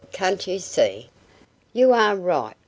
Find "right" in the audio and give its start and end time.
2.15-2.55